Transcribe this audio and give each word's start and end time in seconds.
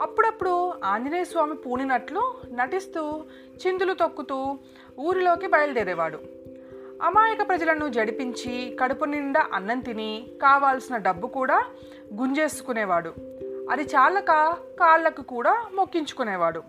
అప్పుడప్పుడు 0.00 0.72
ఆంజనేయ 0.84 1.24
స్వామి 1.24 1.54
పూనినట్లు 1.54 2.34
నటిస్తూ 2.52 3.22
చిందులు 3.66 3.94
తొక్కుతూ 3.94 4.58
ఊరిలోకి 5.00 5.46
బయలుదేరేవాడు. 5.46 6.18
అమాయక 7.02 7.48
ప్రజలను 7.48 7.88
జడిపించి 7.88 8.76
కడుపు 8.80 9.04
నిండా 9.04 9.46
అన్నం 9.52 9.80
తిని 9.80 10.26
కావాల్సిన 10.42 10.96
డబ్బు 10.96 11.26
కూడా 11.26 11.64
గుంజేసుకునేవాడు. 12.14 13.14
అది 13.70 13.82
చాలక 13.82 14.56
కాళ్ళకు 14.80 15.22
కూడా 15.22 15.66
మొక్కించుకునేవాడు. 15.74 16.62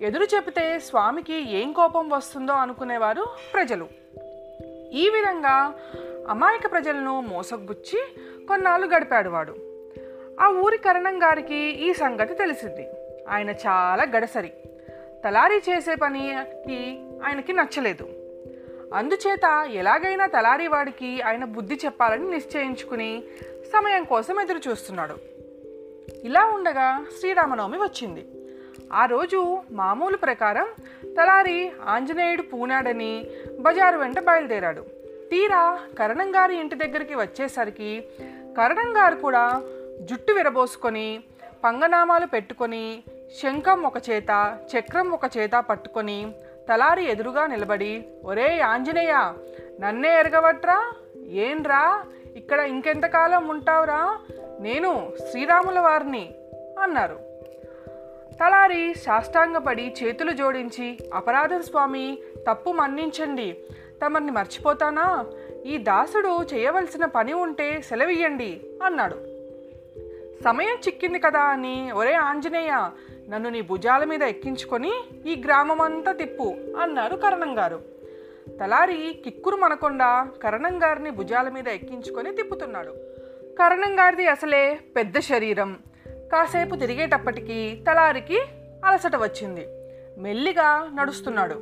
ఎదురు 0.00 0.24
చెబితే 0.24 0.78
స్వామికి 0.78 1.56
ఏం 1.56 1.72
కోపం 1.72 2.08
వస్తుందో 2.08 2.52
అనుకునేవారు 2.52 3.26
ప్రజలు. 3.54 3.88
ఈ 4.92 5.08
విధంగా 5.08 5.74
అమాయక 6.28 6.70
ప్రజలను 6.70 7.20
మోసగుచ్చి 7.20 8.04
కొన్నాళ్ళు 8.48 8.86
గడిపాడు 8.86 9.30
వాడు. 9.30 9.56
ఆ 10.40 10.48
ఊరి 10.48 10.78
కరణం 10.78 11.22
గారికి 11.22 11.56
ఈ 11.56 11.92
సంగతి 11.92 12.34
తెలిసింది. 12.34 12.86
ఆయన 13.28 13.50
చాలా 13.50 14.02
గడసరి. 14.02 14.52
తలారీ 15.24 15.56
చేసే 15.56 15.94
పనికి 15.94 17.07
ఆయనకి 17.26 17.52
నచ్చలేదు. 17.52 18.08
అందుచేత 18.94 19.68
ఎలాగైనా 19.72 20.26
తలారీవాడికి 20.26 21.22
ఆయన 21.22 21.44
బుద్ధి 21.44 21.78
చెప్పాలని 21.84 22.30
నిశ్చయించుకుని 22.30 23.22
సమయం 23.72 24.04
కోసం 24.04 24.40
ఎదురు 24.40 24.60
చూస్తున్నాడు. 24.70 25.14
ఇలా 26.24 26.44
ఉండగా 26.44 27.06
శ్రీరామనవమి 27.20 27.76
వచ్చింది. 27.76 28.26
ఆ 28.92 29.04
రోజు 29.04 29.58
మామూలు 29.72 30.16
ప్రకారం 30.16 30.66
తలారి 31.04 31.72
ఆంజనేయుడు 31.86 32.42
పూనాడని 32.42 33.26
బజారు 33.60 33.98
వెంట 33.98 34.20
బయలుదేరాడు. 34.20 34.80
తీరా 35.30 35.78
కరణం 35.98 36.34
గారి 36.36 36.56
ఇంటి 36.56 36.74
దగ్గరికి 36.74 37.14
వచ్చేసరికి 37.14 38.04
కరణం 38.58 38.96
గారు 38.96 39.16
కూడా 39.16 39.62
జుట్టు 40.00 40.32
విరబోసుకొని 40.32 41.20
పంగనామాలు 41.64 42.26
పెట్టుకొని 42.26 43.02
శంఖం 43.42 43.82
ఒక 43.82 43.94
చేత 44.10 44.58
చక్రం 44.74 45.10
ఒక 45.10 45.20
చేత 45.38 45.50
పట్టుకొని 45.70 46.32
తలారి 46.68 47.04
ఎదురుగా 47.04 47.46
నిలబడి 47.46 48.04
ఒరే 48.24 48.60
ఆంజనేయ 48.60 49.32
నన్నే 49.80 50.18
ఎరగవట్రా? 50.18 50.92
ఏంరా? 51.28 52.04
ఇక్కడ 52.36 52.60
ఇంకెంతకాలం 52.60 53.48
ఉంటావురా? 53.48 54.18
నేను 54.60 55.12
శ్రీరాముల 55.30 55.78
వారిని 55.78 56.34
అన్నారు. 56.82 57.18
తలారి 58.32 58.94
సాష్టాంగపడి 58.94 59.94
చేతులు 60.02 60.32
జోడించి 60.32 60.98
అపరాధం 61.14 61.62
స్వామి 61.62 62.18
తప్పు 62.48 62.70
మన్నించండి. 62.70 63.56
తమర్ని 64.06 64.30
మర్చిపోతానా? 64.30 65.26
ఈ 65.66 65.76
దాసుడు 65.78 66.42
చేయవలసిన 66.54 67.04
పని 67.04 67.32
ఉంటే 67.32 67.80
సెలవియ్యండి 67.80 68.60
అన్నాడు. 68.82 69.16
సమయం 70.44 70.74
చిక్కింది 70.74 71.18
కదా 71.18 71.40
అని 71.40 71.92
ఒరే 71.92 72.14
ఆంజనేయ 72.14 72.90
నన్ను 73.28 73.48
నీ 73.48 73.60
భుజాల 73.60 74.04
మీద 74.04 74.22
ఎక్కించుకొని 74.22 74.92
ఈ 75.26 75.42
గ్రామమంతా 75.44 76.12
తిప్పు 76.12 76.56
అన్నారు 76.80 77.16
కరణం 77.16 77.58
గారు. 77.58 77.80
తలారి 78.60 79.20
కిక్కురు 79.24 79.56
మనకుండా 79.56 80.28
కరణం 80.42 80.82
గారిని 80.82 81.10
భుజాల 81.10 81.48
మీద 81.48 81.68
ఎక్కించుకొని 81.68 82.36
తిప్పుతున్నాడు. 82.36 82.90
కరణం 83.58 83.98
గారిది 83.98 84.26
అసలే 84.26 84.80
పెద్ద 84.96 85.18
శరీరం. 85.18 85.78
కాసేపు 86.32 86.74
తిరిగేటప్పటికీ 86.74 87.84
తలారికి 87.90 88.42
అలసట 88.84 89.16
వచ్చింది. 89.16 89.66
మెల్లిగా 90.18 90.90
నడుస్తున్నాడు. 90.94 91.54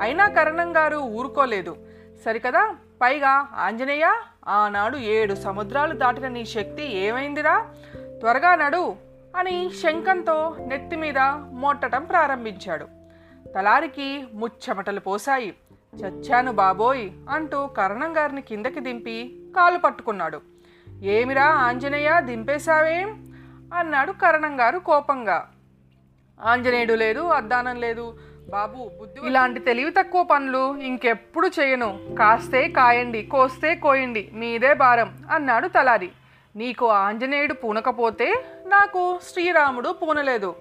అయినా 0.00 0.28
కరణం 0.28 0.76
గారు 0.76 0.96
ఊరుకోలేదు. 0.96 1.76
సరికదా? 2.24 2.76
పైగా 3.02 3.48
ఆంజనేయ 3.54 4.20
ఆనాడు 4.48 4.96
ఏడు 4.96 5.34
సముద్రాలు 5.34 5.94
దాటిన 5.94 6.28
నీ 6.28 6.44
శక్తి 6.44 6.96
ఏమైందిరా? 6.96 7.74
త్వరగా 7.96 8.54
నడు. 8.54 9.11
అని 9.36 9.70
శంఖంతో 9.82 10.56
నెత్తి 10.66 10.96
మీద 10.96 11.18
మొట్టడం 11.52 12.04
ప్రారంభించాడు. 12.04 12.88
తలారికి 13.54 14.26
ముచ్చెమటలు 14.34 15.00
పోసాయి 15.00 15.54
చచ్చాను 15.96 16.52
బాబోయ్ 16.52 17.10
అంటూ 17.30 17.66
కరణం 17.66 18.16
గారిని 18.16 18.42
కిందకి 18.42 18.80
దింపి 18.80 19.42
కాలు 19.56 19.78
పట్టుకున్నాడు. 19.78 20.40
ఏమిరా 21.02 21.44
ఆంజనేయ 21.44 22.20
దింపేశావేం? 22.20 23.32
అన్నాడు 23.74 24.12
కరణం 24.12 24.60
గారు 24.60 24.78
కోపంగా. 24.78 25.48
ఆంజనేయుడు 26.42 26.94
లేదు 26.94 27.20
అద్దానం 27.20 27.76
లేదు. 27.80 28.18
బాబు 28.50 28.90
బుద్ధి 29.00 29.26
ఇలాంటి 29.26 29.60
తెలివి 29.60 29.90
తక్కువ 29.90 30.22
పనులు 30.22 30.76
ఇంకెప్పుడు 30.76 31.46
చేయను. 31.46 32.00
కాస్తే 32.18 32.68
కాయండి 32.68 33.22
కోస్తే 33.22 33.74
కోయండి 33.74 34.30
మీదే 34.32 34.74
భారం 34.74 35.18
అన్నాడు 35.30 35.68
తలారి. 35.68 36.10
నీకు 36.56 36.86
ఆంజనేయుడు 36.86 37.54
పూనకపోతే 37.54 38.34
నాకు 38.66 39.18
శ్రీరాముడు 39.28 39.88
పూనలేదు. 39.88 40.54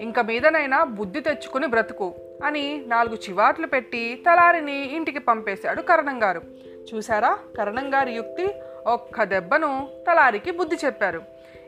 ఇంక 0.00 0.20
మీదనైనా 0.20 0.84
బుద్ధి 0.84 1.20
తెచ్చుకుని 1.20 1.66
బ్రతుకు 1.66 2.14
అని 2.44 2.84
నాలుగు 2.86 3.14
చివాట్లు 3.14 3.66
పెట్టి 3.66 4.22
తలారిని 4.26 4.96
ఇంటికి 4.96 5.18
పంపేశాడు 5.18 5.82
కరణం 5.82 6.22
గారు 6.22 6.42
చూసారా 6.94 7.38
కరణం 7.58 7.94
గారి 7.94 8.12
యుక్తి 8.12 8.54
ఒక్క 8.86 9.22
దెబ్బను 9.22 9.88
తలారికి 10.08 10.50
బుద్ధి 10.50 10.76
చెప్పారు. 10.84 11.22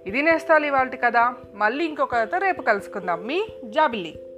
ఇది 0.07 0.23
నేస్తాలు 0.23 0.67
ఇవాళ 0.67 0.89
కదా 0.89 1.35
మళ్ళీ 1.55 1.85
ఇంకొక 1.85 2.15
రేపు 2.15 2.63
కలుసుకుందాం. 2.63 3.27
మీ 3.27 3.47
జాబిల్లి. 3.65 4.34